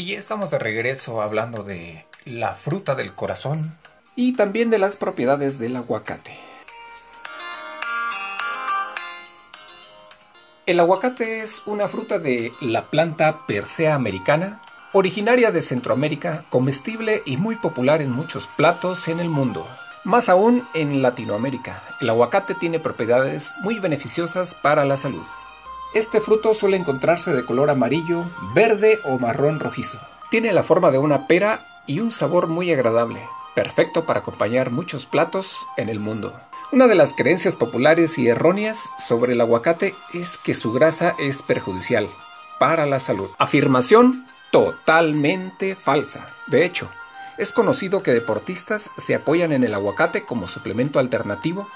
Y 0.00 0.14
estamos 0.14 0.52
de 0.52 0.60
regreso 0.60 1.22
hablando 1.22 1.64
de 1.64 2.04
la 2.24 2.54
fruta 2.54 2.94
del 2.94 3.12
corazón 3.12 3.76
y 4.14 4.36
también 4.36 4.70
de 4.70 4.78
las 4.78 4.96
propiedades 4.96 5.58
del 5.58 5.74
aguacate. 5.74 6.38
El 10.66 10.78
aguacate 10.78 11.40
es 11.40 11.62
una 11.66 11.88
fruta 11.88 12.20
de 12.20 12.52
la 12.60 12.82
planta 12.82 13.44
Persea 13.48 13.96
americana, 13.96 14.62
originaria 14.92 15.50
de 15.50 15.62
Centroamérica, 15.62 16.44
comestible 16.48 17.20
y 17.26 17.36
muy 17.36 17.56
popular 17.56 18.00
en 18.00 18.12
muchos 18.12 18.46
platos 18.46 19.08
en 19.08 19.18
el 19.18 19.28
mundo. 19.28 19.66
Más 20.04 20.28
aún 20.28 20.64
en 20.74 21.02
Latinoamérica, 21.02 21.82
el 22.00 22.08
aguacate 22.10 22.54
tiene 22.54 22.78
propiedades 22.78 23.52
muy 23.62 23.80
beneficiosas 23.80 24.54
para 24.54 24.84
la 24.84 24.96
salud. 24.96 25.26
Este 25.94 26.20
fruto 26.20 26.52
suele 26.52 26.76
encontrarse 26.76 27.34
de 27.34 27.44
color 27.44 27.70
amarillo, 27.70 28.22
verde 28.54 28.98
o 29.04 29.18
marrón 29.18 29.58
rojizo. 29.58 29.98
Tiene 30.30 30.52
la 30.52 30.62
forma 30.62 30.90
de 30.90 30.98
una 30.98 31.26
pera 31.26 31.60
y 31.86 32.00
un 32.00 32.10
sabor 32.10 32.46
muy 32.46 32.70
agradable, 32.70 33.26
perfecto 33.54 34.04
para 34.04 34.20
acompañar 34.20 34.70
muchos 34.70 35.06
platos 35.06 35.56
en 35.78 35.88
el 35.88 35.98
mundo. 35.98 36.38
Una 36.72 36.86
de 36.86 36.94
las 36.94 37.14
creencias 37.14 37.56
populares 37.56 38.18
y 38.18 38.28
erróneas 38.28 38.90
sobre 39.06 39.32
el 39.32 39.40
aguacate 39.40 39.94
es 40.12 40.36
que 40.36 40.52
su 40.52 40.72
grasa 40.72 41.14
es 41.18 41.40
perjudicial 41.40 42.08
para 42.58 42.84
la 42.84 43.00
salud. 43.00 43.30
Afirmación 43.38 44.26
totalmente 44.50 45.74
falsa. 45.74 46.26
De 46.48 46.66
hecho, 46.66 46.90
es 47.38 47.52
conocido 47.52 48.02
que 48.02 48.12
deportistas 48.12 48.90
se 48.98 49.14
apoyan 49.14 49.52
en 49.52 49.64
el 49.64 49.72
aguacate 49.72 50.24
como 50.24 50.48
suplemento 50.48 50.98
alternativo 50.98 51.66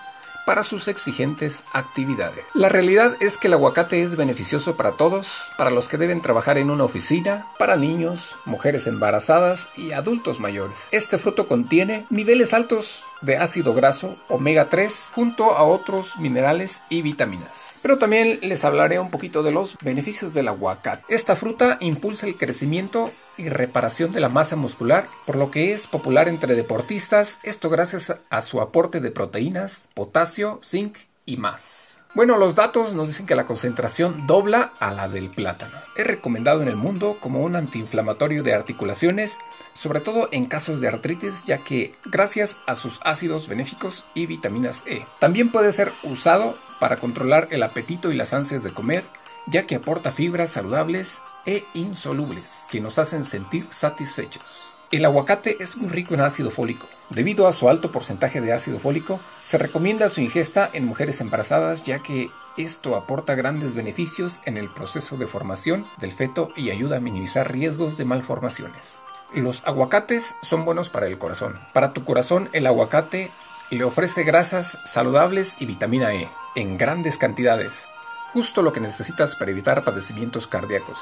para 0.46 0.62
sus 0.62 0.88
exigentes 0.88 1.64
actividades. 1.72 2.44
La 2.54 2.68
realidad 2.68 3.16
es 3.20 3.36
que 3.36 3.48
el 3.48 3.54
aguacate 3.54 4.02
es 4.02 4.16
beneficioso 4.16 4.76
para 4.76 4.92
todos, 4.92 5.28
para 5.56 5.70
los 5.70 5.88
que 5.88 5.98
deben 5.98 6.22
trabajar 6.22 6.58
en 6.58 6.70
una 6.70 6.84
oficina, 6.84 7.46
para 7.58 7.76
niños, 7.76 8.36
mujeres 8.44 8.86
embarazadas 8.86 9.68
y 9.76 9.92
adultos 9.92 10.40
mayores. 10.40 10.78
Este 10.90 11.18
fruto 11.18 11.46
contiene 11.46 12.06
niveles 12.10 12.52
altos 12.52 13.04
de 13.20 13.36
ácido 13.36 13.72
graso 13.74 14.16
omega 14.28 14.68
3 14.68 15.10
junto 15.14 15.52
a 15.52 15.62
otros 15.62 16.16
minerales 16.18 16.80
y 16.90 17.02
vitaminas. 17.02 17.72
Pero 17.82 17.98
también 17.98 18.38
les 18.42 18.64
hablaré 18.64 19.00
un 19.00 19.10
poquito 19.10 19.42
de 19.42 19.50
los 19.50 19.76
beneficios 19.82 20.34
del 20.34 20.48
aguacate. 20.48 21.12
Esta 21.12 21.34
fruta 21.34 21.78
impulsa 21.80 22.26
el 22.26 22.36
crecimiento 22.36 23.10
y 23.36 23.48
reparación 23.48 24.12
de 24.12 24.20
la 24.20 24.28
masa 24.28 24.56
muscular, 24.56 25.06
por 25.26 25.36
lo 25.36 25.50
que 25.50 25.72
es 25.72 25.86
popular 25.86 26.28
entre 26.28 26.54
deportistas, 26.54 27.38
esto 27.42 27.70
gracias 27.70 28.14
a 28.30 28.42
su 28.42 28.60
aporte 28.60 29.00
de 29.00 29.10
proteínas, 29.10 29.88
potasio, 29.94 30.60
zinc 30.62 30.96
y 31.26 31.36
más. 31.36 31.92
Bueno, 32.14 32.36
los 32.36 32.54
datos 32.54 32.92
nos 32.92 33.08
dicen 33.08 33.24
que 33.24 33.34
la 33.34 33.46
concentración 33.46 34.26
dobla 34.26 34.74
a 34.80 34.92
la 34.92 35.08
del 35.08 35.30
plátano. 35.30 35.72
Es 35.96 36.06
recomendado 36.06 36.60
en 36.60 36.68
el 36.68 36.76
mundo 36.76 37.16
como 37.18 37.40
un 37.40 37.56
antiinflamatorio 37.56 38.42
de 38.42 38.52
articulaciones, 38.52 39.38
sobre 39.72 40.00
todo 40.00 40.28
en 40.30 40.44
casos 40.44 40.82
de 40.82 40.88
artritis, 40.88 41.44
ya 41.46 41.56
que 41.56 41.94
gracias 42.04 42.58
a 42.66 42.74
sus 42.74 43.00
ácidos 43.02 43.48
benéficos 43.48 44.04
y 44.12 44.26
vitaminas 44.26 44.82
E. 44.84 45.06
También 45.20 45.50
puede 45.50 45.72
ser 45.72 45.90
usado 46.02 46.54
para 46.80 46.96
controlar 46.96 47.48
el 47.50 47.62
apetito 47.62 48.12
y 48.12 48.16
las 48.16 48.34
ansias 48.34 48.62
de 48.62 48.74
comer, 48.74 49.04
ya 49.46 49.64
que 49.64 49.76
aporta 49.76 50.10
fibras 50.10 50.50
saludables 50.50 51.20
e 51.46 51.64
insolubles 51.74 52.66
que 52.70 52.80
nos 52.80 52.98
hacen 52.98 53.24
sentir 53.24 53.66
satisfechos. 53.70 54.64
El 54.92 55.06
aguacate 55.06 55.56
es 55.60 55.78
muy 55.78 55.88
rico 55.88 56.12
en 56.12 56.20
ácido 56.20 56.50
fólico. 56.50 56.86
Debido 57.08 57.48
a 57.48 57.54
su 57.54 57.70
alto 57.70 57.90
porcentaje 57.90 58.42
de 58.42 58.52
ácido 58.52 58.78
fólico, 58.78 59.20
se 59.42 59.56
recomienda 59.56 60.10
su 60.10 60.20
ingesta 60.20 60.68
en 60.74 60.84
mujeres 60.84 61.22
embarazadas 61.22 61.82
ya 61.82 62.00
que 62.00 62.28
esto 62.58 62.94
aporta 62.94 63.34
grandes 63.34 63.74
beneficios 63.74 64.42
en 64.44 64.58
el 64.58 64.68
proceso 64.68 65.16
de 65.16 65.26
formación 65.26 65.86
del 65.98 66.12
feto 66.12 66.50
y 66.56 66.70
ayuda 66.70 66.98
a 66.98 67.00
minimizar 67.00 67.50
riesgos 67.50 67.96
de 67.96 68.04
malformaciones. 68.04 69.02
Los 69.34 69.62
aguacates 69.64 70.34
son 70.42 70.66
buenos 70.66 70.90
para 70.90 71.06
el 71.06 71.16
corazón. 71.16 71.58
Para 71.72 71.94
tu 71.94 72.04
corazón 72.04 72.50
el 72.52 72.66
aguacate 72.66 73.30
le 73.70 73.84
ofrece 73.84 74.24
grasas 74.24 74.78
saludables 74.84 75.56
y 75.58 75.64
vitamina 75.64 76.14
E 76.14 76.28
en 76.54 76.76
grandes 76.76 77.16
cantidades, 77.16 77.86
justo 78.32 78.62
lo 78.62 78.72
que 78.72 78.80
necesitas 78.80 79.36
para 79.36 79.50
evitar 79.50 79.84
padecimientos 79.84 80.46
cardíacos 80.46 80.98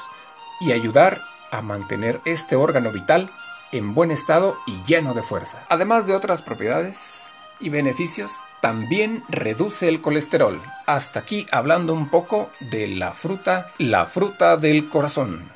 y 0.59 0.71
ayudar 0.71 1.21
a 1.51 1.61
mantener 1.61 2.21
este 2.25 2.55
órgano 2.55 2.91
vital 2.91 3.29
en 3.71 3.93
buen 3.93 4.11
estado 4.11 4.57
y 4.67 4.83
lleno 4.83 5.13
de 5.13 5.23
fuerza. 5.23 5.65
Además 5.69 6.07
de 6.07 6.15
otras 6.15 6.41
propiedades 6.41 7.19
y 7.59 7.69
beneficios, 7.69 8.33
también 8.59 9.23
reduce 9.29 9.87
el 9.87 10.01
colesterol. 10.01 10.59
Hasta 10.85 11.19
aquí 11.19 11.47
hablando 11.51 11.93
un 11.93 12.09
poco 12.09 12.49
de 12.71 12.87
la 12.87 13.11
fruta, 13.11 13.67
la 13.77 14.05
fruta 14.05 14.57
del 14.57 14.89
corazón. 14.89 15.49